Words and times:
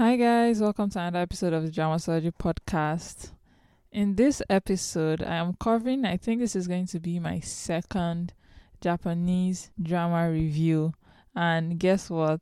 Hi, 0.00 0.16
guys, 0.16 0.62
welcome 0.62 0.88
to 0.88 0.98
another 0.98 1.18
episode 1.18 1.52
of 1.52 1.62
the 1.62 1.70
Dramasology 1.70 2.32
Podcast. 2.32 3.32
In 3.92 4.14
this 4.14 4.40
episode, 4.48 5.22
I 5.22 5.34
am 5.34 5.52
covering, 5.60 6.06
I 6.06 6.16
think 6.16 6.40
this 6.40 6.56
is 6.56 6.66
going 6.66 6.86
to 6.86 6.98
be 6.98 7.18
my 7.18 7.40
second 7.40 8.32
Japanese 8.80 9.70
drama 9.82 10.30
review. 10.30 10.94
And 11.36 11.78
guess 11.78 12.08
what? 12.08 12.40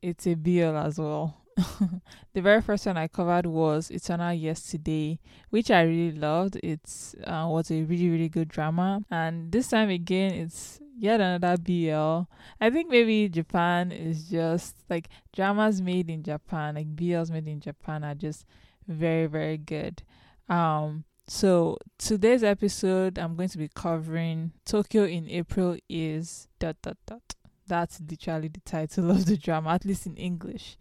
It's 0.00 0.26
a 0.26 0.36
BL 0.36 0.74
as 0.74 0.98
well. 0.98 1.36
the 2.32 2.40
very 2.40 2.62
first 2.62 2.86
one 2.86 2.96
I 2.96 3.08
covered 3.08 3.44
was 3.44 3.90
Eternal 3.90 4.32
Yesterday, 4.32 5.20
which 5.50 5.70
I 5.70 5.82
really 5.82 6.16
loved. 6.16 6.58
It's 6.62 7.14
uh, 7.26 7.46
was 7.46 7.70
a 7.70 7.82
really 7.82 8.08
really 8.08 8.30
good 8.30 8.48
drama, 8.48 9.02
and 9.10 9.52
this 9.52 9.68
time 9.68 9.90
again, 9.90 10.32
it's 10.32 10.80
yet 10.98 11.20
another 11.20 11.56
BL. 11.60 12.30
I 12.60 12.70
think 12.70 12.90
maybe 12.90 13.28
Japan 13.28 13.92
is 13.92 14.28
just 14.28 14.76
like 14.88 15.08
dramas 15.32 15.80
made 15.80 16.10
in 16.10 16.22
Japan, 16.22 16.74
like 16.76 16.94
BLs 16.94 17.30
made 17.30 17.48
in 17.48 17.60
Japan 17.60 18.04
are 18.04 18.14
just 18.14 18.44
very 18.86 19.26
very 19.26 19.58
good. 19.58 20.02
Um, 20.48 21.04
so 21.28 21.78
today's 21.98 22.44
episode, 22.44 23.18
I'm 23.18 23.34
going 23.34 23.48
to 23.48 23.58
be 23.58 23.68
covering 23.74 24.52
Tokyo 24.64 25.04
in 25.04 25.28
April 25.28 25.76
is 25.88 26.48
dot 26.58 26.76
dot 26.82 26.96
dot. 27.06 27.34
That's 27.66 28.00
literally 28.00 28.48
the 28.48 28.60
title 28.60 29.10
of 29.10 29.26
the 29.26 29.36
drama, 29.36 29.70
at 29.70 29.84
least 29.84 30.06
in 30.06 30.16
English. 30.16 30.78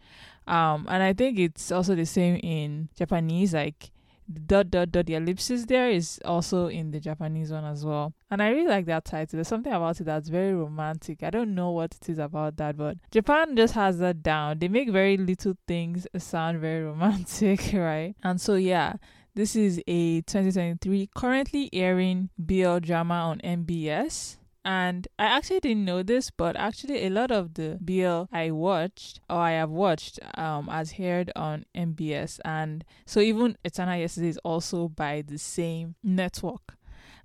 Um, 0.48 0.86
and 0.88 1.02
I 1.02 1.14
think 1.14 1.40
it's 1.40 1.72
also 1.72 1.96
the 1.96 2.06
same 2.06 2.36
in 2.36 2.90
Japanese, 2.96 3.56
like 3.56 3.90
the 4.28 4.40
dot 4.40 4.72
dot 4.72 4.92
dot 4.92 5.06
the 5.06 5.16
ellipsis 5.16 5.66
there 5.66 5.90
is 5.90 6.20
also 6.26 6.68
in 6.68 6.92
the 6.92 7.00
Japanese 7.00 7.52
one 7.52 7.66
as 7.66 7.86
well. 7.86 8.14
And 8.32 8.42
I 8.42 8.50
really 8.50 8.68
like 8.68 8.86
that 8.88 9.06
title. 9.06 9.38
There's 9.38 9.48
something 9.48 9.72
about 9.74 10.00
it 10.00 10.06
that's 10.06 10.30
very 10.30 10.54
romantic. 10.54 11.24
I 11.24 11.30
don't 11.30 11.54
know 11.54 11.72
what 11.72 11.96
it 11.96 12.10
is 12.10 12.20
about 12.20 12.58
that, 12.58 12.78
but 12.78 12.98
Japan 13.12 13.56
just 13.56 13.74
has 13.76 14.00
that 14.00 14.24
down. 14.24 14.60
They 14.60 14.68
make 14.68 14.90
very 14.90 15.18
little 15.18 15.56
things 15.68 16.08
sound 16.18 16.60
very 16.60 16.84
romantic, 16.84 17.70
right? 17.74 18.16
And 18.24 18.42
so 18.42 18.56
yeah, 18.56 18.94
this 19.36 19.56
is 19.56 19.82
a 19.86 20.22
2023 20.22 21.10
currently 21.16 21.70
airing 21.74 22.30
BL 22.38 22.78
drama 22.78 23.16
on 23.16 23.40
MBS. 23.40 24.38
And 24.66 25.08
I 25.20 25.26
actually 25.26 25.60
didn't 25.60 25.86
know 25.86 26.02
this, 26.02 26.32
but 26.32 26.56
actually 26.56 27.06
a 27.06 27.12
lot 27.12 27.30
of 27.30 27.54
the 27.54 27.78
BL 27.80 28.36
I 28.36 28.50
watched 28.50 29.20
or 29.30 29.38
I 29.38 29.52
have 29.52 29.70
watched 29.70 30.20
um 30.38 30.68
as 30.72 30.94
heard 30.94 31.32
on 31.36 31.66
MBS 31.76 32.40
and 32.44 32.84
so 33.06 33.20
even 33.20 33.58
Eternal 33.64 33.96
Yesterday 33.98 34.30
is 34.30 34.40
also 34.40 34.88
by 34.88 35.22
the 35.22 35.38
same 35.38 35.94
network. 36.04 36.78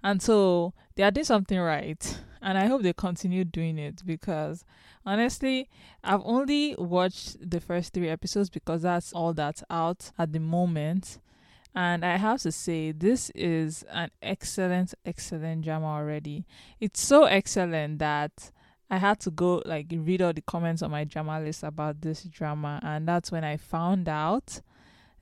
And 0.03 0.21
so 0.23 0.75
they 0.95 1.03
are 1.03 1.11
doing 1.11 1.25
something 1.25 1.59
right. 1.59 2.19
And 2.43 2.59
I 2.59 2.67
hope 2.67 2.83
they 2.83 2.93
continue 2.93 3.45
doing 3.45 3.79
it 3.79 4.03
because 4.05 4.65
honestly, 5.07 5.69
I've 6.05 6.23
only 6.25 6.75
watched 6.79 7.51
the 7.51 7.61
first 7.61 7.95
three 7.95 8.09
episodes 8.09 8.51
because 8.51 8.83
that's 8.83 9.13
all 9.15 9.33
that's 9.33 9.65
out 9.71 10.11
at 10.19 10.33
the 10.33 10.41
moment. 10.41 11.19
And 11.75 12.05
I 12.05 12.17
have 12.17 12.43
to 12.43 12.53
say, 12.53 12.93
this 12.93 13.31
is 13.35 13.85
an 13.91 14.11
excellent, 14.23 14.95
excellent 15.05 15.65
drama 15.65 15.87
already. 15.87 16.45
It's 16.81 17.01
so 17.01 17.25
excellent 17.25 18.01
that 18.01 18.51
I 18.91 18.99
had 18.99 19.21
to 19.21 19.31
go 19.31 19.63
like 19.65 19.87
read 19.93 20.21
all 20.21 20.33
the 20.33 20.43
comments 20.43 20.83
on 20.83 20.91
MyDramaList 20.91 21.63
about 21.63 22.01
this 22.01 22.25
drama, 22.25 22.81
and 22.83 23.07
that's 23.07 23.31
when 23.31 23.45
I 23.45 23.57
found 23.57 24.09
out 24.09 24.61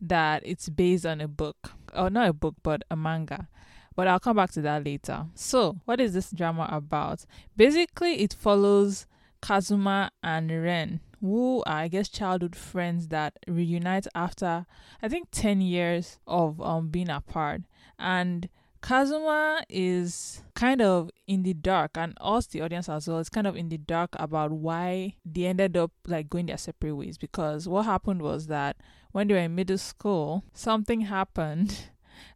that 0.01 0.43
it's 0.47 0.71
based 0.71 1.05
on 1.05 1.21
a 1.21 1.29
book, 1.29 1.73
or 1.95 2.09
not 2.09 2.29
a 2.29 2.33
book, 2.33 2.55
but 2.63 2.83
a 2.91 2.97
manga. 2.97 3.47
But 3.95 4.09
I'll 4.09 4.21
come 4.21 4.37
back 4.37 4.53
to 4.53 4.63
that 4.63 4.85
later. 4.85 5.27
So, 5.35 5.81
what 5.85 6.01
is 6.01 6.15
this 6.15 6.31
drama 6.31 6.69
about? 6.71 7.27
Basically, 7.57 8.23
it 8.23 8.33
follows 8.33 9.07
Kazuma 9.43 10.13
and 10.23 10.51
Ren, 10.51 11.01
who 11.21 11.63
are 11.67 11.79
I 11.79 11.89
guess 11.89 12.09
childhood 12.09 12.57
friends 12.57 13.09
that 13.09 13.39
reunite 13.47 14.07
after 14.15 14.67
I 15.03 15.09
think 15.09 15.29
ten 15.31 15.61
years 15.61 16.19
of 16.27 16.61
um 16.61 16.89
being 16.89 17.11
apart. 17.11 17.63
And 17.99 18.49
Kazuma 18.81 19.65
is 19.69 20.43
kind 20.55 20.81
of 20.81 21.11
in 21.27 21.43
the 21.43 21.55
dark, 21.55 21.97
and 21.97 22.17
us, 22.21 22.47
the 22.47 22.61
audience 22.61 22.89
as 22.89 23.09
well, 23.09 23.19
is 23.19 23.29
kind 23.29 23.47
of 23.47 23.57
in 23.57 23.69
the 23.69 23.79
dark 23.79 24.11
about 24.15 24.53
why 24.53 25.17
they 25.25 25.47
ended 25.47 25.77
up 25.77 25.91
like 26.07 26.31
going 26.31 26.47
their 26.47 26.59
separate 26.59 26.95
ways. 26.95 27.19
Because 27.19 27.67
what 27.69 27.87
happened 27.87 28.23
was 28.23 28.47
that 28.47 28.77
when 29.11 29.27
they 29.27 29.35
were 29.35 29.41
in 29.41 29.55
middle 29.55 29.79
school, 29.79 30.45
something 30.53 31.03
happened 31.03 31.91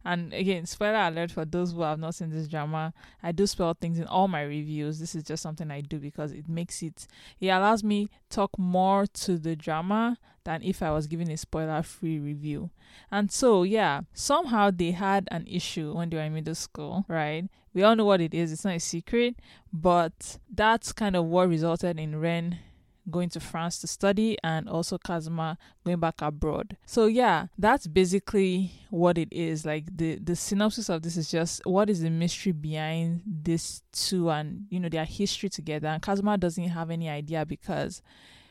And 0.05 0.33
again, 0.33 0.65
spoiler 0.65 1.07
alert 1.07 1.31
for 1.31 1.45
those 1.45 1.73
who 1.73 1.81
have 1.81 1.99
not 1.99 2.15
seen 2.15 2.29
this 2.29 2.47
drama. 2.47 2.93
I 3.21 3.31
do 3.31 3.47
spell 3.47 3.73
things 3.73 3.99
in 3.99 4.05
all 4.05 4.27
my 4.27 4.41
reviews. 4.41 4.99
This 4.99 5.15
is 5.15 5.23
just 5.23 5.43
something 5.43 5.71
I 5.71 5.81
do 5.81 5.99
because 5.99 6.31
it 6.31 6.47
makes 6.49 6.81
it 6.81 7.07
it 7.39 7.47
allows 7.47 7.83
me 7.83 8.09
talk 8.29 8.57
more 8.57 9.05
to 9.05 9.37
the 9.37 9.55
drama 9.55 10.17
than 10.43 10.61
if 10.63 10.83
I 10.83 10.91
was 10.91 11.07
giving 11.07 11.31
a 11.31 11.37
spoiler 11.37 11.81
free 11.81 12.19
review. 12.19 12.69
And 13.11 13.31
so 13.31 13.63
yeah, 13.63 14.01
somehow 14.13 14.71
they 14.71 14.91
had 14.91 15.27
an 15.31 15.45
issue 15.47 15.93
when 15.95 16.09
they 16.09 16.17
were 16.17 16.23
in 16.23 16.33
middle 16.33 16.55
school, 16.55 17.05
right? 17.07 17.45
We 17.73 17.83
all 17.83 17.95
know 17.95 18.05
what 18.05 18.21
it 18.21 18.33
is, 18.33 18.51
it's 18.51 18.65
not 18.65 18.75
a 18.75 18.79
secret, 18.79 19.35
but 19.71 20.37
that's 20.53 20.91
kind 20.91 21.15
of 21.15 21.25
what 21.25 21.49
resulted 21.49 21.99
in 21.99 22.19
Ren 22.19 22.59
going 23.09 23.29
to 23.29 23.39
France 23.39 23.79
to 23.79 23.87
study 23.87 24.37
and 24.43 24.69
also 24.69 24.97
Kazuma 24.97 25.57
going 25.85 25.99
back 25.99 26.21
abroad. 26.21 26.77
So 26.85 27.05
yeah, 27.07 27.47
that's 27.57 27.87
basically 27.87 28.71
what 28.89 29.17
it 29.17 29.29
is. 29.31 29.65
Like 29.65 29.85
the 29.95 30.15
the 30.15 30.35
synopsis 30.35 30.89
of 30.89 31.01
this 31.01 31.17
is 31.17 31.29
just 31.29 31.61
what 31.65 31.89
is 31.89 32.01
the 32.01 32.09
mystery 32.09 32.51
behind 32.51 33.21
this 33.25 33.81
two 33.91 34.29
and 34.29 34.65
you 34.69 34.79
know 34.79 34.89
their 34.89 35.05
history 35.05 35.49
together. 35.49 35.87
And 35.87 36.01
Kazuma 36.01 36.37
doesn't 36.37 36.63
have 36.69 36.89
any 36.89 37.09
idea 37.09 37.45
because 37.45 38.01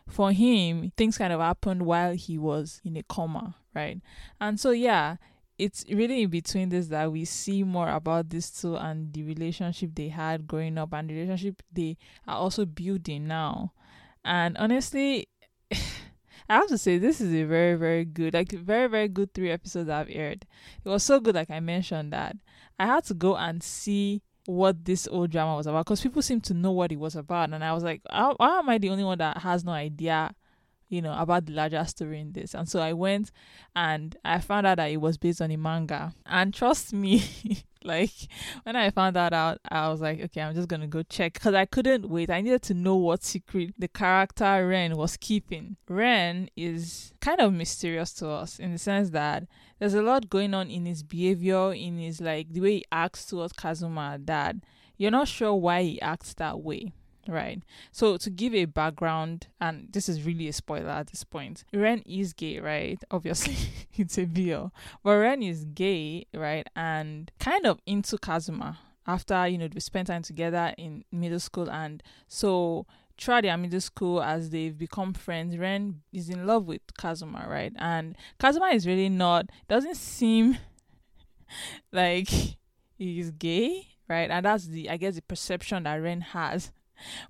for 0.09 0.33
him 0.33 0.93
things 0.97 1.17
kind 1.17 1.33
of 1.33 1.41
happened 1.41 1.83
while 1.83 2.15
he 2.15 2.39
was 2.39 2.81
in 2.85 2.97
a 2.97 3.03
coma, 3.03 3.57
right? 3.75 4.01
And 4.41 4.59
so 4.61 4.71
yeah, 4.71 5.17
it's 5.59 5.85
really 5.91 6.23
in 6.23 6.31
between 6.31 6.69
this 6.69 6.89
that 6.89 7.11
we 7.11 7.25
see 7.25 7.63
more 7.63 7.89
about 7.89 8.29
these 8.31 8.51
two 8.51 8.77
and 8.77 9.13
the 9.13 9.23
relationship 9.23 9.91
they 9.95 10.09
had 10.09 10.47
growing 10.47 10.77
up 10.77 10.93
and 10.93 11.09
the 11.09 11.15
relationship 11.15 11.63
they 11.73 11.97
are 12.27 12.37
also 12.37 12.65
building 12.65 13.29
now. 13.29 13.73
And 14.25 14.57
honestly, 14.59 15.29
I 15.73 16.57
have 16.57 16.69
to 16.69 16.79
say 16.79 16.99
this 16.99 17.21
is 17.21 17.33
a 17.33 17.45
very, 17.45 17.75
very 17.75 18.05
good, 18.05 18.35
like 18.35 18.53
very, 18.53 18.89
very 18.89 19.09
good 19.09 19.33
three 19.33 19.51
episodes 19.51 19.89
I've 19.89 20.11
aired. 20.11 20.47
It 20.85 20.89
was 20.89 21.03
so 21.03 21.21
good, 21.21 21.35
like 21.35 21.51
I 21.51 21.61
mentioned 21.61 22.13
that 22.13 22.37
I 22.79 22.87
had 22.87 23.05
to 23.05 23.15
go 23.15 23.37
and 23.37 23.63
see 23.63 24.23
what 24.47 24.85
this 24.85 25.07
old 25.07 25.31
drama 25.31 25.57
was 25.57 25.67
about 25.67 25.87
because 25.87 26.01
people 26.01 26.21
seem 26.21 26.41
to 26.43 26.55
know 26.55 26.73
what 26.73 26.93
it 26.93 26.99
was 26.99 27.15
about, 27.17 27.53
and 27.53 27.65
I 27.65 27.73
was 27.73 27.85
like, 27.85 28.03
why 28.11 28.59
am 28.59 28.69
I 28.69 28.79
the 28.79 28.91
only 28.91 29.05
one 29.05 29.19
that 29.19 29.39
has 29.39 29.65
no 29.65 29.73
idea? 29.73 30.35
You 30.93 31.01
know 31.01 31.17
about 31.19 31.47
the 31.47 31.53
larger 31.53 31.83
story 31.87 32.21
in 32.21 32.33
this, 32.33 32.55
and 32.55 32.69
so 32.69 32.79
I 32.79 32.93
went 32.93 33.31
and 33.75 34.15
I 34.27 34.41
found 34.41 34.67
out 34.67 34.77
that 34.77 34.91
it 34.91 34.99
was 34.99 35.17
based 35.17 35.41
on 35.41 35.51
a 35.51 35.57
manga. 35.57 36.13
And 36.27 36.53
trust 36.53 36.93
me, 36.93 37.25
like 37.83 38.13
when 38.65 38.77
I 38.77 38.91
found 38.91 39.17
that 39.17 39.33
out, 39.33 39.59
I 39.67 39.89
was 39.89 40.03
like, 40.03 40.21
okay, 40.21 40.43
I'm 40.43 40.55
just 40.55 40.69
gonna 40.69 40.87
go 40.87 41.03
check 41.03 41.33
because 41.33 41.55
I 41.55 41.65
couldn't 41.65 42.11
wait. 42.11 42.29
I 42.29 42.43
needed 42.43 42.61
to 42.65 42.75
know 42.75 42.97
what 42.97 43.25
secret 43.25 43.73
the 43.79 43.89
character 43.89 44.69
Ren 44.69 44.95
was 44.99 45.17
keeping. 45.17 45.77
Ren 45.89 46.51
is 46.57 47.15
kind 47.23 47.41
of 47.41 47.55
mysterious 47.55 48.13
to 48.17 48.29
us 48.29 48.59
in 48.59 48.73
the 48.73 48.79
sense 48.79 49.09
that 49.11 49.45
there's 49.79 49.95
a 49.95 50.03
lot 50.03 50.29
going 50.29 50.53
on 50.53 50.69
in 50.69 50.85
his 50.85 51.03
behavior, 51.03 51.73
in 51.73 51.97
his 51.97 52.21
like 52.21 52.53
the 52.53 52.61
way 52.61 52.73
he 52.77 52.85
acts 52.93 53.25
towards 53.25 53.55
Kazuma 53.55 54.19
that 54.25 54.57
you're 54.99 55.11
not 55.11 55.27
sure 55.27 55.55
why 55.55 55.83
he 55.83 56.03
acts 56.03 56.35
that 56.35 56.61
way 56.61 56.93
right? 57.29 57.63
So 57.91 58.17
to 58.17 58.31
give 58.31 58.55
a 58.55 58.65
background, 58.65 59.49
and 59.61 59.89
this 59.91 60.09
is 60.09 60.23
really 60.23 60.49
a 60.49 60.53
spoiler 60.53 60.91
at 60.91 61.09
this 61.09 61.25
point, 61.25 61.65
Ren 61.73 62.03
is 62.07 62.33
gay, 62.33 62.61
right? 62.61 63.03
Obviously, 63.11 63.57
it's 63.95 64.19
a 64.19 64.25
BL, 64.25 64.67
but 65.03 65.17
Ren 65.17 65.43
is 65.43 65.65
gay, 65.65 66.27
right? 66.35 66.67
And 66.75 67.31
kind 67.39 67.67
of 67.67 67.81
into 67.87 68.19
Kazuma 68.19 68.79
after 69.07 69.47
you 69.49 69.59
know 69.59 69.69
they 69.69 69.81
spent 69.81 70.09
time 70.09 70.23
together 70.23 70.75
in 70.79 71.05
middle 71.11 71.41
school, 71.41 71.71
and 71.71 72.03
so 72.29 72.87
throughout 73.19 73.43
their 73.43 73.57
middle 73.57 73.81
school 73.81 74.23
as 74.23 74.51
they've 74.51 74.77
become 74.77 75.13
friends, 75.13 75.57
Ren 75.57 76.03
is 76.13 76.29
in 76.29 76.47
love 76.47 76.67
with 76.67 76.83
Kazuma, 76.99 77.47
right? 77.49 77.73
And 77.77 78.17
Kazuma 78.39 78.67
is 78.69 78.87
really 78.87 79.09
not 79.09 79.47
doesn't 79.69 79.97
seem 79.97 80.59
like 81.93 82.29
he's 82.99 83.31
gay, 83.33 83.89
right? 84.09 84.31
And 84.31 84.45
that's 84.45 84.67
the 84.67 84.91
I 84.91 84.97
guess 84.97 85.17
the 85.17 85.23
perception 85.23 85.85
that 85.85 85.97
Ren 85.97 86.21
has 86.21 86.73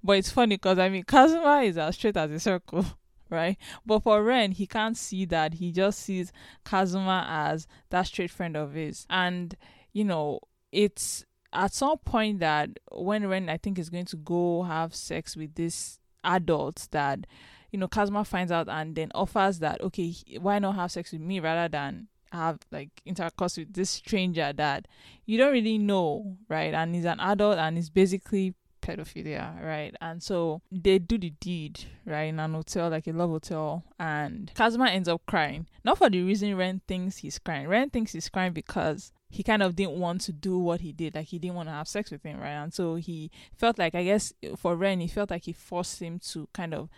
but 0.02 0.19
it's 0.19 0.30
funny 0.30 0.56
because 0.56 0.78
I 0.78 0.88
mean, 0.88 1.04
Kazuma 1.04 1.62
is 1.62 1.78
as 1.78 1.94
straight 1.94 2.16
as 2.16 2.30
a 2.30 2.40
circle, 2.40 2.84
right? 3.30 3.56
But 3.84 4.00
for 4.00 4.22
Ren, 4.22 4.52
he 4.52 4.66
can't 4.66 4.96
see 4.96 5.24
that. 5.26 5.54
He 5.54 5.72
just 5.72 6.00
sees 6.00 6.32
Kazuma 6.64 7.26
as 7.28 7.66
that 7.90 8.06
straight 8.06 8.30
friend 8.30 8.56
of 8.56 8.74
his. 8.74 9.06
And, 9.10 9.56
you 9.92 10.04
know, 10.04 10.40
it's 10.70 11.24
at 11.52 11.74
some 11.74 11.98
point 11.98 12.40
that 12.40 12.70
when 12.90 13.26
Ren, 13.26 13.48
I 13.48 13.56
think, 13.56 13.78
is 13.78 13.90
going 13.90 14.06
to 14.06 14.16
go 14.16 14.62
have 14.62 14.94
sex 14.94 15.36
with 15.36 15.54
this 15.54 15.98
adult 16.25 16.88
that, 16.92 17.26
you 17.70 17.78
know, 17.78 17.88
Kazuma 17.88 18.25
finds 18.25 18.52
out 18.52 18.68
and 18.68 18.94
then 18.94 19.10
offers 19.14 19.58
that, 19.60 19.80
okay, 19.80 20.14
why 20.40 20.58
not 20.58 20.76
have 20.76 20.92
sex 20.92 21.12
with 21.12 21.20
me 21.20 21.40
rather 21.40 21.68
than 21.68 22.08
have 22.32 22.58
like 22.70 22.90
intercourse 23.04 23.58
with 23.58 23.75
this 23.75 23.90
stranger 23.90 24.52
that 24.56 24.88
you 25.26 25.38
don't 25.38 25.52
really 25.52 25.78
know, 25.78 26.36
right? 26.48 26.75
And 26.75 26.94
he's 26.94 27.04
an 27.04 27.20
adult 27.20 27.58
and 27.58 27.76
he's 27.76 27.90
basically 27.90 28.54
pedophilia, 28.82 29.62
right? 29.64 29.94
And 30.00 30.23
so 30.23 30.61
they 30.70 30.99
do 30.99 31.17
the 31.17 31.31
deed, 31.31 31.84
right, 32.05 32.25
in 32.25 32.38
an 32.38 32.52
hotel, 32.52 32.90
like 32.90 33.06
a 33.06 33.12
love 33.12 33.31
hotel, 33.31 33.84
and 33.99 34.52
Kazuma 34.55 34.88
ends 34.88 35.08
up 35.08 35.23
crying. 35.26 35.67
Not 35.84 35.99
for 35.99 36.11
the 36.11 36.23
reason 36.23 36.56
Ren 36.56 36.82
thinks 36.87 37.19
he's 37.19 37.38
crying. 37.38 37.69
Ren 37.69 37.88
thinks 37.88 38.12
he's 38.12 38.29
crying 38.29 38.52
because 38.52 39.12
he 39.31 39.43
kind 39.43 39.62
of 39.62 39.75
didn't 39.75 39.99
want 39.99 40.20
to 40.23 40.32
do 40.32 40.58
what 40.58 40.82
he 40.82 40.93
did. 40.93 41.14
Like 41.14 41.29
he 41.29 41.38
didn't 41.38 41.56
want 41.56 41.70
to 41.70 41.75
have 41.75 41.88
sex 41.88 42.11
with 42.11 42.23
him, 42.23 42.38
right? 42.38 42.50
And 42.50 42.75
so 42.75 42.96
he 42.96 43.31
felt 43.56 43.79
like, 43.79 43.94
I 43.94 44.05
guess 44.05 44.34
for 44.56 44.76
Ren, 44.76 45.00
he 45.00 45.08
felt 45.08 45.31
like 45.31 45.44
he 45.44 45.52
forced 45.52 46.02
him 46.02 46.19
to 46.32 46.49
kind 46.52 46.75
of 46.75 46.90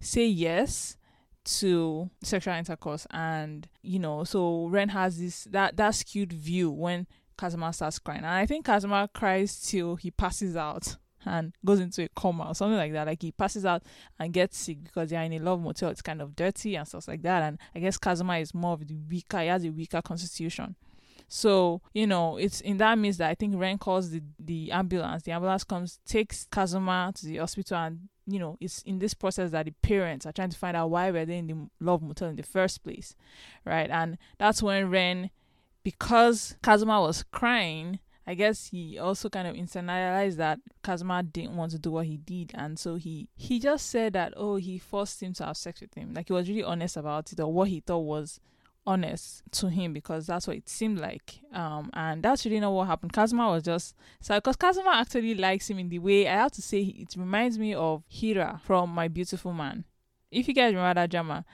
say 0.00 0.26
yes 0.26 0.96
to 1.44 2.08
sexual 2.22 2.54
intercourse. 2.54 3.06
And, 3.10 3.68
you 3.82 3.98
know, 3.98 4.24
so 4.24 4.68
Ren 4.68 4.88
has 4.90 5.18
this, 5.18 5.44
that, 5.50 5.76
that 5.76 5.94
skewed 5.94 6.32
view 6.32 6.70
when 6.70 7.06
Kazuma 7.36 7.72
starts 7.72 7.98
crying. 7.98 8.20
And 8.20 8.28
I 8.28 8.46
think 8.46 8.64
Kazuma 8.64 9.10
cries 9.12 9.60
till 9.60 9.96
he 9.96 10.10
passes 10.10 10.56
out 10.56 10.96
and 11.24 11.52
goes 11.64 11.80
into 11.80 12.04
a 12.04 12.08
coma 12.08 12.48
or 12.48 12.54
something 12.54 12.78
like 12.78 12.92
that. 12.92 13.06
Like 13.06 13.22
he 13.22 13.32
passes 13.32 13.64
out 13.64 13.82
and 14.18 14.32
gets 14.32 14.58
sick 14.58 14.82
because 14.84 15.10
they're 15.10 15.22
in 15.22 15.32
a 15.32 15.38
love 15.38 15.60
motel. 15.60 15.90
It's 15.90 16.02
kind 16.02 16.20
of 16.20 16.36
dirty 16.36 16.76
and 16.76 16.86
stuff 16.86 17.08
like 17.08 17.22
that. 17.22 17.42
And 17.42 17.58
I 17.74 17.80
guess 17.80 17.98
Kazuma 17.98 18.38
is 18.38 18.54
more 18.54 18.74
of 18.74 18.86
the 18.86 18.96
weaker. 18.96 19.40
He 19.40 19.46
has 19.46 19.64
a 19.64 19.70
weaker 19.70 20.02
constitution. 20.02 20.76
So, 21.28 21.80
you 21.94 22.06
know, 22.06 22.36
it's 22.36 22.60
in 22.60 22.76
that 22.76 22.98
means 22.98 23.16
that 23.16 23.30
I 23.30 23.34
think 23.34 23.54
Ren 23.56 23.78
calls 23.78 24.10
the, 24.10 24.22
the 24.38 24.70
ambulance. 24.70 25.22
The 25.22 25.32
ambulance 25.32 25.64
comes, 25.64 25.98
takes 26.06 26.46
Kazuma 26.50 27.10
to 27.16 27.24
the 27.24 27.38
hospital, 27.38 27.78
and, 27.78 28.00
you 28.26 28.38
know, 28.38 28.58
it's 28.60 28.82
in 28.82 28.98
this 28.98 29.14
process 29.14 29.50
that 29.52 29.64
the 29.64 29.70
parents 29.70 30.26
are 30.26 30.32
trying 30.32 30.50
to 30.50 30.58
find 30.58 30.76
out 30.76 30.90
why 30.90 31.10
were 31.10 31.24
they 31.24 31.38
in 31.38 31.46
the 31.46 31.54
love 31.80 32.02
motel 32.02 32.28
in 32.28 32.36
the 32.36 32.42
first 32.42 32.84
place, 32.84 33.16
right? 33.64 33.88
And 33.88 34.18
that's 34.36 34.62
when 34.62 34.90
Ren, 34.90 35.30
because 35.82 36.54
Kazuma 36.62 37.00
was 37.00 37.24
crying, 37.32 38.00
I 38.26 38.34
guess 38.34 38.68
he 38.68 38.98
also 38.98 39.28
kind 39.28 39.48
of 39.48 39.56
internalized 39.56 40.36
that 40.36 40.60
Kazuma 40.82 41.22
didn't 41.22 41.56
want 41.56 41.72
to 41.72 41.78
do 41.78 41.90
what 41.90 42.06
he 42.06 42.16
did, 42.16 42.52
and 42.54 42.78
so 42.78 42.94
he 42.94 43.28
he 43.34 43.58
just 43.58 43.90
said 43.90 44.12
that 44.12 44.34
oh 44.36 44.56
he 44.56 44.78
forced 44.78 45.22
him 45.22 45.32
to 45.34 45.46
have 45.46 45.56
sex 45.56 45.80
with 45.80 45.94
him, 45.94 46.14
like 46.14 46.28
he 46.28 46.32
was 46.32 46.48
really 46.48 46.62
honest 46.62 46.96
about 46.96 47.32
it, 47.32 47.40
or 47.40 47.52
what 47.52 47.68
he 47.68 47.80
thought 47.80 47.98
was 47.98 48.38
honest 48.86 49.42
to 49.52 49.68
him 49.68 49.92
because 49.92 50.26
that's 50.26 50.46
what 50.46 50.56
it 50.56 50.68
seemed 50.68 50.98
like. 50.98 51.40
Um, 51.52 51.90
and 51.94 52.22
that's 52.22 52.44
really 52.44 52.60
not 52.60 52.72
what 52.72 52.86
happened. 52.86 53.12
Kazuma 53.12 53.50
was 53.50 53.62
just 53.62 53.94
so 54.20 54.36
because 54.36 54.56
Kazuma 54.56 54.90
actually 54.94 55.34
likes 55.34 55.70
him 55.70 55.78
in 55.78 55.88
the 55.88 55.98
way 55.98 56.26
I 56.26 56.34
have 56.34 56.52
to 56.52 56.62
say 56.62 56.80
it 56.80 57.14
reminds 57.16 57.58
me 57.58 57.74
of 57.74 58.02
Hira 58.08 58.60
from 58.64 58.90
My 58.90 59.08
Beautiful 59.08 59.52
Man. 59.52 59.84
If 60.30 60.48
you 60.48 60.54
guys 60.54 60.74
remember 60.74 61.00
that 61.00 61.10
drama, 61.10 61.44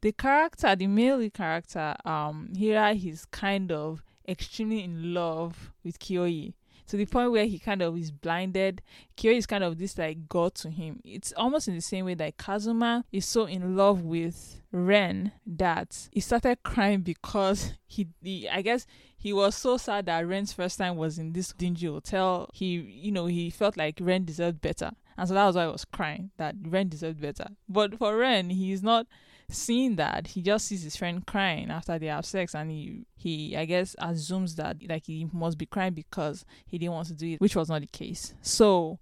the 0.00 0.12
character, 0.12 0.76
the 0.76 0.86
male 0.86 1.28
character, 1.30 1.94
um, 2.04 2.52
Hira, 2.56 2.94
he's 2.94 3.24
kind 3.26 3.72
of 3.72 4.02
extremely 4.28 4.84
in 4.84 5.14
love 5.14 5.72
with 5.82 5.98
Kiyoi 5.98 6.52
to 6.88 6.96
the 6.96 7.06
point 7.06 7.30
where 7.30 7.44
he 7.44 7.58
kind 7.58 7.82
of 7.82 7.96
is 7.96 8.10
blinded. 8.10 8.82
Kyo 9.16 9.32
is 9.32 9.46
kind 9.46 9.62
of 9.62 9.78
this 9.78 9.96
like 9.96 10.28
god 10.28 10.54
to 10.56 10.70
him. 10.70 11.00
It's 11.04 11.32
almost 11.36 11.68
in 11.68 11.74
the 11.74 11.80
same 11.80 12.06
way 12.06 12.14
that 12.14 12.38
Kazuma 12.38 13.04
is 13.12 13.26
so 13.26 13.44
in 13.44 13.76
love 13.76 14.02
with 14.02 14.62
Ren 14.72 15.32
that 15.46 16.08
he 16.12 16.20
started 16.20 16.62
crying 16.62 17.02
because 17.02 17.74
he, 17.86 18.08
he 18.22 18.48
I 18.48 18.62
guess 18.62 18.86
he 19.16 19.32
was 19.32 19.54
so 19.54 19.76
sad 19.76 20.06
that 20.06 20.26
Ren's 20.26 20.52
first 20.52 20.78
time 20.78 20.96
was 20.96 21.18
in 21.18 21.32
this 21.32 21.52
dingy 21.52 21.86
hotel. 21.86 22.48
He 22.52 22.76
you 22.76 23.12
know 23.12 23.26
he 23.26 23.50
felt 23.50 23.76
like 23.76 23.98
Ren 24.00 24.24
deserved 24.24 24.60
better. 24.60 24.92
And 25.16 25.28
so 25.28 25.34
that 25.34 25.46
was 25.46 25.56
why 25.56 25.64
I 25.64 25.68
was 25.68 25.84
crying 25.84 26.30
that 26.36 26.54
Ren 26.62 26.88
deserved 26.88 27.20
better. 27.20 27.48
But 27.68 27.98
for 27.98 28.16
Ren, 28.16 28.50
he's 28.50 28.82
not 28.82 29.06
seeing 29.50 29.96
that 29.96 30.28
he 30.28 30.42
just 30.42 30.66
sees 30.66 30.82
his 30.82 30.96
friend 30.96 31.26
crying 31.26 31.70
after 31.70 31.98
they 31.98 32.06
have 32.06 32.26
sex 32.26 32.54
and 32.54 32.70
he 32.70 33.06
he 33.16 33.56
i 33.56 33.64
guess 33.64 33.96
assumes 33.98 34.56
that 34.56 34.76
like 34.88 35.06
he 35.06 35.26
must 35.32 35.56
be 35.56 35.64
crying 35.64 35.94
because 35.94 36.44
he 36.66 36.76
didn't 36.76 36.92
want 36.92 37.08
to 37.08 37.14
do 37.14 37.32
it 37.32 37.40
which 37.40 37.56
was 37.56 37.68
not 37.68 37.80
the 37.80 37.86
case. 37.86 38.34
So 38.42 38.98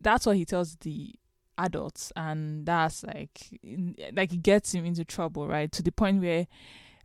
that's 0.00 0.24
what 0.24 0.36
he 0.36 0.44
tells 0.46 0.76
the 0.76 1.14
adults 1.58 2.10
and 2.16 2.64
that's 2.64 3.04
like 3.04 3.60
like 4.14 4.32
it 4.32 4.42
gets 4.42 4.74
him 4.74 4.86
into 4.86 5.04
trouble 5.04 5.46
right? 5.46 5.70
To 5.72 5.82
the 5.82 5.92
point 5.92 6.22
where 6.22 6.46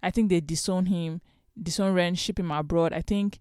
i 0.01 0.09
think 0.09 0.29
they 0.29 0.39
disown 0.39 0.85
him 0.85 1.19
disown 1.61 1.93
ren 1.93 2.15
ship 2.15 2.39
him 2.39 2.51
abroad. 2.51 2.93
I 2.93 3.01
think 3.01 3.39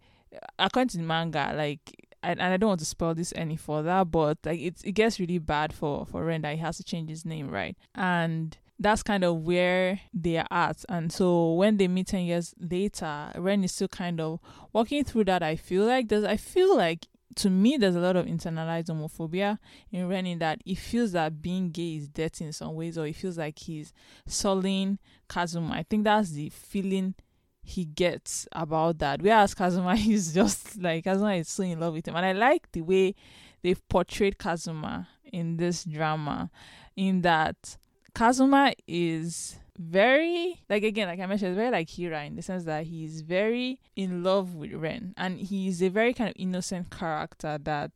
according 0.59 0.89
to 0.89 0.97
the 0.97 1.05
manga 1.05 1.53
like 1.55 2.09
and 2.25 2.43
I 2.43 2.57
don't 2.57 2.69
want 2.69 2.81
to 2.81 2.87
spoil 2.87 3.15
this 3.15 3.33
any 3.37 3.57
further, 3.57 4.05
but 4.05 4.39
like 4.45 4.59
it 4.59 4.77
it 4.83 4.93
gets 4.93 5.21
really 5.21 5.39
bad 5.39 5.73
for 5.73 6.07
for 6.07 6.25
Ren 6.25 6.41
that 6.43 6.55
he 6.55 6.61
has 6.61 6.79
to 6.79 6.85
change 6.85 7.11
his 7.11 7.25
name, 7.25 7.51
right? 7.51 7.77
And 7.95 8.57
that's 8.79 9.03
kind 9.03 9.25
of 9.25 9.43
where 9.45 10.01
they 10.13 10.39
are 10.39 10.47
at. 10.51 10.85
And 10.89 11.13
so 11.13 11.55
when 11.55 11.77
they 11.77 11.89
meet 11.89 12.09
10 12.09 12.25
years 12.25 12.55
later, 12.59 13.31
Ren 13.37 13.65
is 13.65 13.73
still 13.73 13.89
kind 13.89 14.21
of 14.21 14.41
walking 14.73 15.05
through 15.05 15.25
that. 15.25 15.43
I 15.43 15.57
feel 15.57 15.85
like 15.85 16.09
there's, 16.09 16.25
I 16.25 16.37
feel 16.37 16.77
like 16.77 17.07
to 17.37 17.51
me, 17.51 17.77
there's 17.77 17.97
a 17.97 18.01
lot 18.01 18.17
of 18.17 18.27
internalized 18.27 18.89
homophobia 18.89 19.59
in 19.91 20.09
Ren 20.09 20.27
in 20.27 20.39
that 20.39 20.61
he 20.65 20.75
feels 20.75 21.13
that 21.13 21.43
being 21.43 21.71
gay 21.71 21.97
is 21.97 22.09
dirty 22.09 22.45
in 22.45 22.53
some 22.53 22.75
ways, 22.75 22.97
or 22.97 23.07
he 23.07 23.13
feels 23.13 23.39
like 23.39 23.59
he's 23.59 23.93
sullying 24.27 24.99
Kazuma. 25.29 25.75
I 25.75 25.85
think 25.89 26.05
that's 26.05 26.31
the 26.31 26.49
feeling 26.51 27.15
he 27.63 27.85
gets 27.85 28.47
about 28.53 28.99
that. 28.99 29.23
Whereas 29.23 29.55
Kazuma 29.55 29.95
is 30.09 30.35
just 30.35 30.81
like 30.81 31.05
Kazuma 31.05 31.35
is 31.35 31.49
so 31.49 31.63
in 31.63 31.81
love 31.81 31.95
with 31.95 32.07
him. 32.07 32.17
And 32.17 32.27
I 32.27 32.33
like 32.33 32.71
the 32.73 32.83
way 32.83 33.15
they've 33.63 33.89
portrayed 33.89 34.39
Kazuma 34.39 35.09
in 35.33 35.57
this 35.57 35.85
drama, 35.85 36.51
in 36.95 37.23
that 37.23 37.77
Kazuma 38.15 38.73
is 38.87 39.57
very 39.77 40.63
like 40.71 40.85
again 40.85 41.09
like 41.09 41.19
i 41.19 41.27
mentioned 41.27 41.57
very 41.57 41.69
like 41.69 41.91
hira 41.91 42.25
in 42.25 42.37
the 42.37 42.43
sense 42.43 42.63
that 42.63 42.85
he's 42.85 43.23
very 43.23 43.81
in 43.97 44.23
love 44.23 44.55
with 44.55 44.73
ren. 44.73 45.15
And 45.17 45.39
he's 45.39 45.83
a 45.83 45.89
very 45.89 46.15
kind 46.15 46.31
of 46.31 46.37
innocent 46.39 46.91
character 46.91 47.59
that 47.63 47.91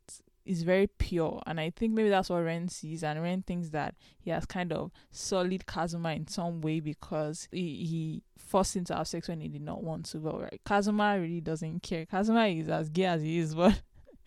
is 0.45 0.63
very 0.65 0.87
pure. 0.87 1.41
And 1.47 1.61
i 1.61 1.71
think 1.71 1.93
maybe 1.93 2.09
that's 2.09 2.31
what 2.31 2.39
ren 2.43 2.69
sees. 2.69 3.05
And 3.05 3.23
ren 3.23 3.43
thinks 3.43 3.69
that 3.71 3.95
he 4.19 4.31
has 4.31 4.45
kind 4.45 4.73
of 4.73 4.91
solid 5.13 5.67
kazuma 5.67 6.13
in 6.15 6.27
some 6.27 6.61
way 6.61 6.81
because 6.81 7.49
he, 7.53 7.87
he 7.87 8.23
forced 8.37 8.75
him 8.75 8.85
to 8.87 8.97
have 8.97 9.07
sex 9.07 9.29
when 9.29 9.41
he 9.41 9.49
did 9.49 9.63
not 9.63 9.85
want 9.85 10.07
to. 10.07 10.19
But 10.19 10.41
right 10.41 10.61
kazuma 10.67 11.19
really 11.21 11.41
doesn't 11.41 11.83
care. 11.85 12.07
Kazuma 12.07 12.47
is 12.47 12.69
as 12.69 12.89
gay 12.89 13.05
as 13.05 13.23
he 13.23 13.39
is 13.39 13.55
but 13.55 13.81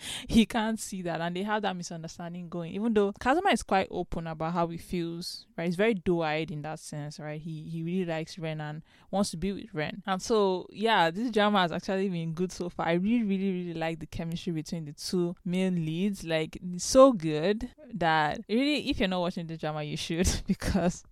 he 0.27 0.45
can't 0.45 0.79
see 0.79 1.01
that 1.01 1.21
and 1.21 1.35
they 1.35 1.43
have 1.43 1.61
that 1.61 1.75
misunderstanding 1.75 2.49
going 2.49 2.73
even 2.73 2.93
though 2.93 3.13
kazuma 3.19 3.49
is 3.49 3.63
quite 3.63 3.87
open 3.91 4.27
about 4.27 4.53
how 4.53 4.67
he 4.67 4.77
feels 4.77 5.45
right? 5.57 5.65
He's 5.65 5.75
very 5.75 5.93
doe-eyed 5.93 6.51
in 6.51 6.61
that 6.63 6.79
sense 6.79 7.19
right? 7.19 7.39
He 7.39 7.63
he 7.63 7.83
really 7.83 8.05
likes 8.05 8.37
ren 8.37 8.61
and 8.61 8.81
wants 9.09 9.31
to 9.31 9.37
be 9.37 9.51
with 9.51 9.73
ren. 9.73 10.01
And 10.05 10.21
so 10.21 10.67
yeah 10.71 11.11
this 11.11 11.31
drama 11.31 11.61
has 11.61 11.71
actually 11.71 12.09
been 12.09 12.33
good 12.33 12.51
so 12.51 12.69
far. 12.69 12.87
I 12.87 12.93
really 12.93 13.23
really 13.23 13.51
really 13.51 13.73
like 13.73 13.99
the 13.99 14.05
chemistry 14.05 14.53
between 14.53 14.85
the 14.85 14.93
two 14.93 15.35
main 15.45 15.85
leads. 15.85 16.23
Like 16.23 16.59
so 16.77 17.13
good 17.13 17.69
that 17.93 18.41
really 18.49 18.89
if 18.89 18.99
you're 18.99 19.09
not 19.09 19.21
watching 19.21 19.47
the 19.47 19.57
drama 19.57 19.83
you 19.83 19.97
should 19.97 20.29
because 20.47 21.03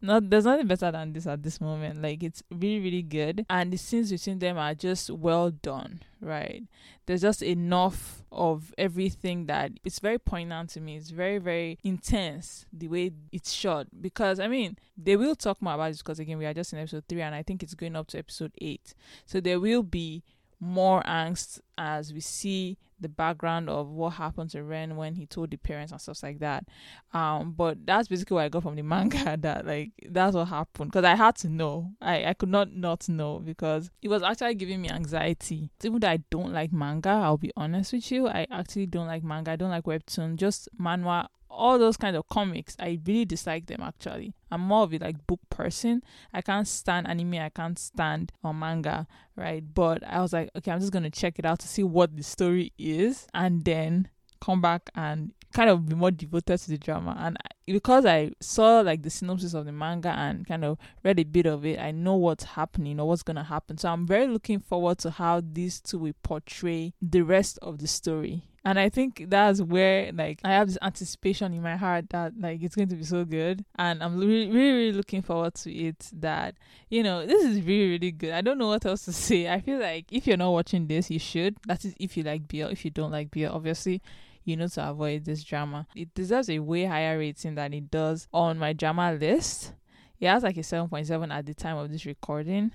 not 0.00 0.28
there's 0.30 0.44
nothing 0.44 0.66
better 0.66 0.90
than 0.90 1.12
this 1.12 1.26
at 1.26 1.42
this 1.42 1.60
moment. 1.60 2.02
Like 2.02 2.22
it's 2.22 2.42
really, 2.50 2.80
really 2.80 3.02
good. 3.02 3.44
And 3.48 3.72
the 3.72 3.76
scenes 3.76 4.10
between 4.10 4.38
them 4.38 4.58
are 4.58 4.74
just 4.74 5.10
well 5.10 5.50
done, 5.50 6.00
right? 6.20 6.62
There's 7.06 7.22
just 7.22 7.42
enough 7.42 8.22
of 8.32 8.72
everything 8.78 9.46
that 9.46 9.72
it's 9.84 9.98
very 9.98 10.18
poignant 10.18 10.70
to 10.70 10.80
me. 10.80 10.96
It's 10.96 11.10
very, 11.10 11.38
very 11.38 11.78
intense 11.82 12.66
the 12.72 12.88
way 12.88 13.12
it's 13.32 13.52
shot. 13.52 13.88
Because 14.00 14.40
I 14.40 14.48
mean, 14.48 14.76
they 14.96 15.16
will 15.16 15.34
talk 15.34 15.60
more 15.60 15.74
about 15.74 15.88
this 15.88 15.98
because 15.98 16.18
again 16.18 16.38
we 16.38 16.46
are 16.46 16.54
just 16.54 16.72
in 16.72 16.78
episode 16.78 17.04
three 17.08 17.22
and 17.22 17.34
I 17.34 17.42
think 17.42 17.62
it's 17.62 17.74
going 17.74 17.96
up 17.96 18.08
to 18.08 18.18
episode 18.18 18.52
eight. 18.60 18.94
So 19.26 19.40
there 19.40 19.60
will 19.60 19.82
be 19.82 20.22
more 20.60 21.02
angst 21.02 21.60
as 21.78 22.12
we 22.12 22.20
see 22.20 22.78
the 23.00 23.08
background 23.08 23.68
of 23.68 23.88
what 23.88 24.10
happened 24.10 24.50
to 24.50 24.62
Ren 24.62 24.96
when 24.96 25.14
he 25.14 25.26
told 25.26 25.50
the 25.50 25.56
parents 25.56 25.90
and 25.90 26.00
stuff 26.00 26.22
like 26.22 26.38
that. 26.40 26.66
Um, 27.12 27.52
but 27.52 27.84
that's 27.86 28.08
basically 28.08 28.34
what 28.34 28.42
I 28.44 28.48
got 28.48 28.62
from 28.62 28.76
the 28.76 28.82
manga 28.94 29.36
that 29.38 29.66
like 29.66 29.92
that's 30.08 30.36
what 30.36 30.48
happened 30.48 30.92
because 30.92 31.04
I 31.04 31.14
had 31.14 31.36
to 31.36 31.48
know. 31.48 31.92
I 32.00 32.26
I 32.26 32.34
could 32.34 32.50
not 32.50 32.72
not 32.72 33.08
know 33.08 33.38
because 33.38 33.90
it 34.02 34.08
was 34.08 34.22
actually 34.22 34.54
giving 34.54 34.82
me 34.82 34.90
anxiety. 34.90 35.70
Even 35.82 36.00
though 36.00 36.08
I 36.08 36.18
don't 36.30 36.52
like 36.52 36.72
manga, 36.72 37.10
I'll 37.10 37.38
be 37.38 37.52
honest 37.56 37.92
with 37.92 38.10
you, 38.12 38.28
I 38.28 38.46
actually 38.50 38.86
don't 38.86 39.06
like 39.06 39.24
manga. 39.24 39.52
I 39.52 39.56
don't 39.56 39.70
like 39.70 39.84
webtoon. 39.84 40.36
Just 40.36 40.68
manhwa 40.78 41.26
all 41.50 41.78
those 41.78 41.96
kind 41.96 42.16
of 42.16 42.28
comics, 42.28 42.76
I 42.78 42.98
really 43.04 43.24
dislike 43.24 43.66
them 43.66 43.80
actually. 43.82 44.34
I'm 44.50 44.60
more 44.62 44.84
of 44.84 44.94
a 44.94 44.98
like 44.98 45.26
book 45.26 45.40
person. 45.50 46.02
I 46.32 46.40
can't 46.40 46.66
stand 46.66 47.08
anime, 47.08 47.34
I 47.34 47.50
can't 47.50 47.78
stand 47.78 48.32
or 48.42 48.54
manga, 48.54 49.06
right? 49.36 49.62
But 49.74 50.02
I 50.06 50.20
was 50.20 50.32
like, 50.32 50.50
okay, 50.56 50.70
I'm 50.70 50.80
just 50.80 50.92
gonna 50.92 51.10
check 51.10 51.38
it 51.38 51.44
out 51.44 51.58
to 51.60 51.68
see 51.68 51.82
what 51.82 52.16
the 52.16 52.22
story 52.22 52.72
is 52.78 53.26
and 53.34 53.64
then 53.64 54.08
come 54.40 54.60
back 54.60 54.90
and 54.94 55.32
kind 55.52 55.68
of 55.68 55.88
be 55.88 55.94
more 55.94 56.10
devoted 56.10 56.58
to 56.58 56.70
the 56.70 56.78
drama. 56.78 57.16
And 57.18 57.36
because 57.66 58.06
I 58.06 58.32
saw 58.40 58.80
like 58.80 59.02
the 59.02 59.10
synopsis 59.10 59.54
of 59.54 59.66
the 59.66 59.72
manga 59.72 60.10
and 60.10 60.46
kind 60.46 60.64
of 60.64 60.78
read 61.04 61.18
a 61.18 61.24
bit 61.24 61.46
of 61.46 61.66
it, 61.66 61.78
I 61.78 61.90
know 61.90 62.16
what's 62.16 62.44
happening 62.44 63.00
or 63.00 63.08
what's 63.08 63.22
gonna 63.22 63.44
happen. 63.44 63.78
So 63.78 63.90
I'm 63.90 64.06
very 64.06 64.26
looking 64.26 64.60
forward 64.60 64.98
to 64.98 65.10
how 65.10 65.42
these 65.44 65.80
two 65.80 65.98
will 65.98 66.14
portray 66.22 66.94
the 67.02 67.22
rest 67.22 67.58
of 67.60 67.78
the 67.78 67.88
story 67.88 68.44
and 68.64 68.78
I 68.78 68.88
think 68.88 69.24
that's 69.28 69.62
where 69.62 70.12
like 70.12 70.40
I 70.44 70.50
have 70.50 70.68
this 70.68 70.78
anticipation 70.82 71.54
in 71.54 71.62
my 71.62 71.76
heart 71.76 72.10
that 72.10 72.32
like 72.38 72.62
it's 72.62 72.76
going 72.76 72.88
to 72.88 72.96
be 72.96 73.04
so 73.04 73.24
good, 73.24 73.64
and 73.76 74.02
I'm 74.02 74.18
really 74.18 74.50
really, 74.50 74.72
really 74.72 74.92
looking 74.92 75.22
forward 75.22 75.54
to 75.56 75.72
it. 75.72 76.10
That 76.12 76.56
you 76.88 77.02
know 77.02 77.24
this 77.24 77.42
is 77.44 77.62
really 77.62 77.90
really 77.92 78.12
good. 78.12 78.32
I 78.32 78.40
don't 78.40 78.58
know 78.58 78.68
what 78.68 78.84
else 78.84 79.04
to 79.06 79.12
say. 79.28 79.48
I 79.48 79.60
feel 79.60 79.78
like 79.78 80.06
if 80.12 80.26
you're 80.26 80.36
not 80.36 80.50
watching 80.50 80.86
this, 80.86 81.10
you 81.10 81.18
should. 81.18 81.56
That 81.66 81.84
is 81.84 81.94
if 81.98 82.16
you 82.16 82.22
like 82.22 82.48
BL. 82.48 82.66
If 82.66 82.84
you 82.84 82.90
don't 82.90 83.10
like 83.10 83.30
BL, 83.30 83.46
obviously 83.46 84.02
you 84.44 84.56
know 84.56 84.68
to 84.68 84.88
avoid 84.88 85.24
this 85.24 85.44
drama. 85.44 85.86
It 85.94 86.14
deserves 86.14 86.50
a 86.50 86.58
way 86.58 86.84
higher 86.84 87.18
rating 87.18 87.54
than 87.54 87.72
it 87.72 87.90
does 87.90 88.28
on 88.32 88.58
MyDramaList. 88.58 89.72
It 90.18 90.28
has 90.28 90.42
like 90.42 90.56
a 90.56 90.60
7.7 90.60 91.32
at 91.32 91.46
the 91.46 91.54
time 91.54 91.78
of 91.78 91.90
this 91.90 92.04
recording. 92.04 92.72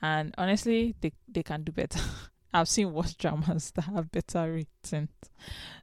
And 0.00 0.34
honestly, 0.38 0.94
they, 1.00 1.12
they 1.28 1.42
can 1.42 1.64
do 1.64 1.72
better. 1.72 2.00
I've 2.54 2.68
seen 2.68 2.92
worse 2.92 3.14
dramas 3.22 3.72
that 3.72 3.82
have 3.86 4.10
better 4.10 4.52
ratings. 4.52 5.10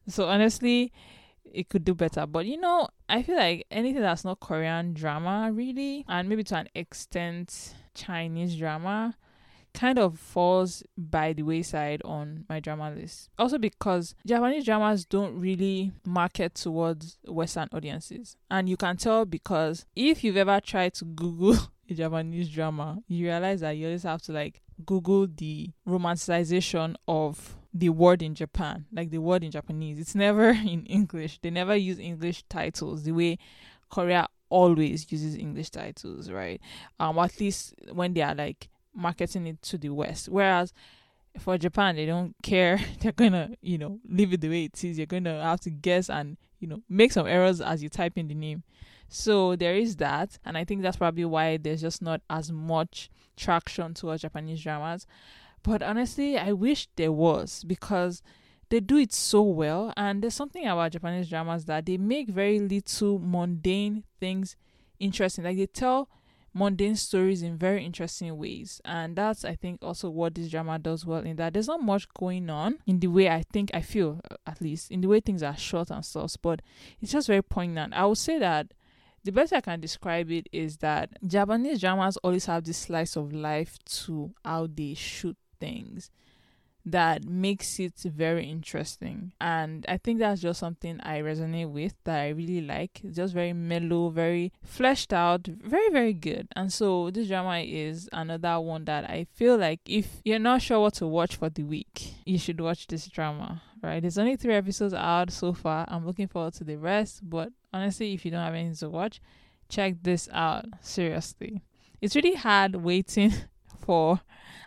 So 0.07 0.27
honestly, 0.27 0.91
it 1.43 1.69
could 1.69 1.83
do 1.83 1.93
better. 1.93 2.25
But 2.25 2.45
you 2.45 2.59
know, 2.59 2.87
I 3.09 3.21
feel 3.21 3.35
like 3.35 3.67
anything 3.69 4.01
that's 4.01 4.23
not 4.23 4.39
Korean 4.39 4.93
drama, 4.93 5.51
really, 5.53 6.05
and 6.07 6.29
maybe 6.29 6.43
to 6.45 6.55
an 6.55 6.69
extent 6.73 7.75
Chinese 7.93 8.55
drama, 8.55 9.17
kind 9.73 9.99
of 9.99 10.19
falls 10.19 10.83
by 10.97 11.33
the 11.33 11.43
wayside 11.43 12.01
on 12.03 12.45
MyDramaList. 12.49 13.29
Also 13.37 13.57
because 13.57 14.15
Japanese 14.25 14.65
dramas 14.65 15.05
don't 15.05 15.39
really 15.39 15.91
market 16.05 16.55
towards 16.55 17.17
Western 17.25 17.69
audiences. 17.73 18.37
And 18.49 18.69
you 18.69 18.77
can 18.77 18.97
tell 18.97 19.25
because 19.25 19.85
if 19.95 20.23
you've 20.23 20.37
ever 20.37 20.59
tried 20.59 20.93
to 20.95 21.05
Google 21.05 21.57
a 21.89 21.93
Japanese 21.93 22.49
drama, 22.49 23.01
you 23.07 23.27
realize 23.27 23.61
that 23.61 23.71
you 23.71 23.87
always 23.87 24.03
have 24.03 24.21
to 24.23 24.31
like 24.31 24.61
Google 24.81 25.27
the 25.27 25.71
romanticization 25.87 26.95
of 27.07 27.57
the 27.73 27.89
word 27.89 28.21
in 28.21 28.35
Japan, 28.35 28.85
like 28.91 29.09
the 29.11 29.19
word 29.19 29.43
in 29.43 29.51
Japanese. 29.51 29.99
It's 29.99 30.15
never 30.15 30.49
in 30.49 30.85
English. 30.85 31.39
They 31.41 31.49
never 31.49 31.75
use 31.75 31.99
English 31.99 32.43
titles 32.49 33.03
the 33.03 33.13
way 33.13 33.37
Korea 33.89 34.27
always 34.49 35.11
uses 35.11 35.35
English 35.35 35.69
titles, 35.69 36.29
right? 36.29 36.59
Um, 36.99 37.17
at 37.19 37.39
least 37.39 37.73
when 37.91 38.13
they 38.13 38.21
are 38.21 38.35
like 38.35 38.69
marketing 38.93 39.47
it 39.47 39.61
to 39.63 39.77
the 39.77 39.89
West. 39.89 40.29
Whereas 40.29 40.73
for 41.39 41.57
Japan, 41.57 41.95
they 41.95 42.05
don't 42.05 42.35
care. 42.43 42.79
They're 43.01 43.11
gonna, 43.11 43.51
you 43.61 43.77
know, 43.77 43.99
leave 44.07 44.33
it 44.33 44.41
the 44.41 44.49
way 44.49 44.65
it 44.65 44.83
is. 44.83 44.97
You're 44.97 45.07
gonna 45.07 45.41
have 45.41 45.61
to 45.61 45.69
guess 45.69 46.09
and, 46.09 46.37
you 46.59 46.67
know, 46.67 46.81
make 46.89 47.11
some 47.11 47.27
errors 47.27 47.61
as 47.61 47.81
you 47.81 47.89
type 47.89 48.17
in 48.17 48.27
the 48.27 48.35
name. 48.35 48.63
So 49.13 49.57
there 49.57 49.75
is 49.75 49.97
that, 49.97 50.39
and 50.45 50.57
I 50.57 50.63
think 50.63 50.81
that's 50.81 50.95
probably 50.95 51.25
why 51.25 51.57
there's 51.57 51.81
just 51.81 52.01
not 52.01 52.21
as 52.29 52.49
much 52.49 53.09
traction 53.35 53.93
towards 53.93 54.21
Japanese 54.21 54.63
dramas. 54.63 55.05
But 55.63 55.83
honestly, 55.83 56.37
I 56.37 56.53
wish 56.53 56.87
there 56.95 57.11
was 57.11 57.65
because 57.65 58.23
they 58.69 58.79
do 58.79 58.95
it 58.95 59.11
so 59.11 59.41
well, 59.41 59.93
and 59.97 60.23
there's 60.23 60.33
something 60.33 60.65
about 60.65 60.93
Japanese 60.93 61.29
dramas 61.29 61.65
that 61.65 61.85
they 61.85 61.97
make 61.97 62.29
very 62.29 62.57
little 62.59 63.19
mundane 63.19 64.05
things 64.17 64.55
interesting. 64.97 65.43
Like 65.43 65.57
they 65.57 65.65
tell 65.65 66.07
mundane 66.53 66.95
stories 66.95 67.43
in 67.43 67.57
very 67.57 67.85
interesting 67.85 68.37
ways. 68.37 68.79
And 68.85 69.17
that's 69.17 69.43
I 69.43 69.55
think 69.55 69.83
also 69.83 70.09
what 70.09 70.35
this 70.35 70.49
drama 70.49 70.79
does 70.79 71.05
well 71.05 71.19
in 71.19 71.35
that 71.35 71.51
there's 71.53 71.67
not 71.67 71.83
much 71.83 72.07
going 72.13 72.49
on 72.49 72.77
in 72.87 73.01
the 73.01 73.07
way 73.07 73.29
I 73.29 73.43
think 73.51 73.71
I 73.73 73.81
feel 73.81 74.21
uh, 74.31 74.35
at 74.47 74.61
least 74.61 74.89
in 74.89 75.01
the 75.01 75.09
way 75.09 75.19
things 75.19 75.43
are 75.43 75.57
short 75.57 75.91
and 75.91 76.05
stuff, 76.05 76.35
but 76.41 76.61
it's 77.01 77.11
just 77.11 77.27
very 77.27 77.43
poignant. 77.43 77.93
I 77.93 78.05
would 78.05 78.17
say 78.17 78.39
that 78.39 78.73
the 79.23 79.31
best 79.31 79.53
I 79.53 79.61
can 79.61 79.79
describe 79.79 80.31
it 80.31 80.47
is 80.51 80.77
that 80.77 81.09
Japanese 81.25 81.81
dramas 81.81 82.17
always 82.17 82.45
have 82.45 82.63
this 82.63 82.77
slice 82.77 83.15
of 83.15 83.33
life 83.33 83.77
to 84.03 84.33
how 84.43 84.67
they 84.73 84.93
shoot 84.93 85.37
things 85.59 86.09
that 86.85 87.25
makes 87.25 87.79
it 87.79 87.93
very 87.99 88.49
interesting. 88.49 89.33
And 89.39 89.85
I 89.87 89.97
think 89.97 90.19
that's 90.19 90.41
just 90.41 90.59
something 90.59 90.99
I 91.01 91.21
resonate 91.21 91.69
with 91.69 91.93
that 92.05 92.19
I 92.21 92.29
really 92.29 92.61
like. 92.61 93.01
It's 93.03 93.17
just 93.17 93.33
very 93.33 93.53
mellow, 93.53 94.09
very 94.09 94.51
fleshed 94.63 95.13
out, 95.13 95.45
very, 95.45 95.89
very 95.89 96.13
good. 96.13 96.47
And 96.55 96.71
so 96.73 97.11
this 97.11 97.27
drama 97.27 97.59
is 97.59 98.09
another 98.11 98.59
one 98.59 98.85
that 98.85 99.09
I 99.09 99.27
feel 99.33 99.57
like 99.57 99.81
if 99.85 100.21
you're 100.23 100.39
not 100.39 100.61
sure 100.61 100.79
what 100.79 100.95
to 100.95 101.07
watch 101.07 101.35
for 101.35 101.49
the 101.49 101.63
week, 101.63 102.15
you 102.25 102.37
should 102.37 102.59
watch 102.59 102.87
this 102.87 103.07
drama. 103.07 103.61
Right? 103.83 103.99
There's 103.99 104.19
only 104.19 104.35
three 104.35 104.53
episodes 104.53 104.93
out 104.93 105.31
so 105.31 105.53
far. 105.53 105.85
I'm 105.87 106.05
looking 106.05 106.27
forward 106.27 106.53
to 106.55 106.63
the 106.63 106.77
rest. 106.77 107.21
But 107.23 107.51
honestly, 107.73 108.13
if 108.13 108.25
you 108.25 108.31
don't 108.31 108.43
have 108.43 108.53
anything 108.53 108.75
to 108.75 108.89
watch, 108.89 109.21
check 109.69 109.95
this 110.01 110.29
out. 110.31 110.65
Seriously. 110.81 111.61
It's 112.01 112.15
really 112.15 112.35
hard 112.35 112.75
waiting 112.75 113.33
for 113.85 114.21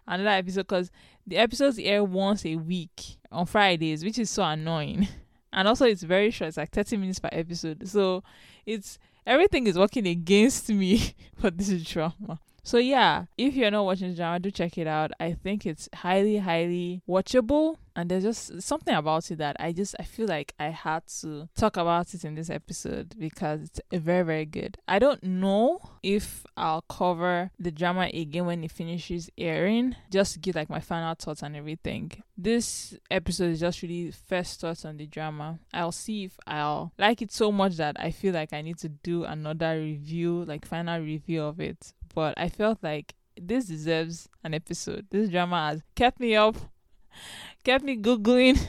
another 0.06 0.30
episode 0.30 0.66
because 0.66 0.90
the 1.26 1.36
episodes 1.36 1.78
air 1.78 2.04
once 2.04 2.44
a 2.44 2.56
week 2.56 3.18
on 3.32 3.46
Fridays, 3.46 4.04
which 4.04 4.18
is 4.18 4.30
so 4.30 4.44
annoying. 4.44 5.08
And 5.56 5.68
also, 5.68 5.84
it's 5.84 6.02
very 6.02 6.32
short. 6.32 6.48
It's 6.48 6.56
like 6.56 6.72
30 6.72 6.96
minutes 6.96 7.20
per 7.20 7.28
episode. 7.30 7.86
So, 7.86 8.24
it's 8.66 8.98
everything 9.24 9.68
is 9.68 9.78
working 9.78 10.04
against 10.04 10.68
me 10.68 11.14
for 11.36 11.48
this 11.48 11.80
drama. 11.84 12.40
So 12.66 12.78
yeah, 12.78 13.26
if 13.36 13.54
you're 13.54 13.70
not 13.70 13.84
watching 13.84 14.08
the 14.08 14.16
drama, 14.16 14.40
do 14.40 14.50
check 14.50 14.78
it 14.78 14.86
out. 14.86 15.10
I 15.20 15.34
think 15.34 15.66
it's 15.66 15.86
highly, 15.94 16.38
highly 16.38 17.02
watchable. 17.06 17.76
And 17.94 18.10
there's 18.10 18.24
just 18.24 18.60
something 18.62 18.94
about 18.94 19.30
it 19.30 19.36
that 19.36 19.56
I 19.60 19.70
just 19.70 19.94
I 20.00 20.02
feel 20.02 20.26
like 20.26 20.52
I 20.58 20.70
had 20.70 21.06
to 21.20 21.48
talk 21.54 21.76
about 21.76 22.12
it 22.12 22.24
in 22.24 22.34
this 22.34 22.50
episode 22.50 23.14
because 23.18 23.60
it's 23.62 23.80
very, 23.92 24.24
very 24.24 24.46
good. 24.46 24.78
I 24.88 24.98
don't 24.98 25.22
know 25.22 25.78
if 26.02 26.44
I'll 26.56 26.82
cover 26.82 27.50
the 27.58 27.70
drama 27.70 28.10
again 28.12 28.46
when 28.46 28.64
it 28.64 28.72
finishes 28.72 29.30
airing, 29.38 29.94
just 30.10 30.32
to 30.32 30.38
give 30.40 30.56
like 30.56 30.70
my 30.70 30.80
final 30.80 31.14
thoughts 31.14 31.42
and 31.42 31.54
everything. 31.54 32.10
This 32.36 32.96
episode 33.10 33.50
is 33.50 33.60
just 33.60 33.82
really 33.82 34.10
first 34.10 34.60
thoughts 34.60 34.84
on 34.84 34.96
the 34.96 35.06
drama. 35.06 35.60
I'll 35.72 35.92
see 35.92 36.24
if 36.24 36.32
I'll 36.46 36.92
like 36.98 37.22
it 37.22 37.30
so 37.30 37.52
much 37.52 37.76
that 37.76 37.96
I 38.00 38.10
feel 38.10 38.32
like 38.34 38.52
I 38.52 38.62
need 38.62 38.78
to 38.78 38.88
do 38.88 39.22
another 39.22 39.76
review, 39.76 40.44
like 40.46 40.66
final 40.66 41.00
review 41.00 41.42
of 41.44 41.60
it 41.60 41.92
but 42.14 42.34
I 42.36 42.48
felt 42.48 42.78
like 42.82 43.14
this 43.40 43.66
deserves 43.66 44.28
an 44.42 44.54
episode. 44.54 45.06
This 45.10 45.28
drama 45.30 45.70
has 45.70 45.82
kept 45.94 46.20
me 46.20 46.36
up, 46.36 46.56
kept 47.64 47.84
me 47.84 47.96
googling. 47.96 48.58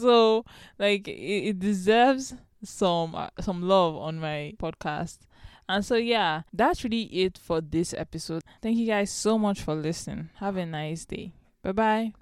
So 0.00 0.44
like 0.80 1.06
it, 1.06 1.12
it 1.54 1.58
deserves 1.60 2.34
some 2.64 3.14
uh, 3.14 3.28
some 3.40 3.62
love 3.62 3.94
on 3.94 4.18
my 4.18 4.54
podcast. 4.58 5.18
And 5.68 5.84
so 5.84 5.94
yeah, 5.94 6.42
that's 6.52 6.82
really 6.82 7.04
it 7.04 7.38
for 7.38 7.60
this 7.60 7.94
episode. 7.94 8.42
Thank 8.60 8.78
you 8.78 8.86
guys 8.86 9.12
so 9.12 9.38
much 9.38 9.60
for 9.62 9.76
listening. 9.76 10.30
Have 10.36 10.56
a 10.56 10.66
nice 10.66 11.04
day. 11.04 11.34
Bye 11.62 11.70
bye. 11.72 12.12